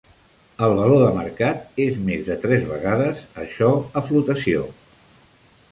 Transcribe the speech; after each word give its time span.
El 0.67 0.71
valor 0.79 1.03
de 1.03 1.09
mercat 1.17 1.77
és 1.85 1.99
més 2.07 2.25
de 2.31 2.39
tres 2.47 2.67
vegades 2.73 3.21
això 3.45 3.71
a 4.01 4.05
flotació. 4.09 4.65